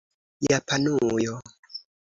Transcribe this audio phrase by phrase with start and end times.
[0.47, 1.33] Japanujo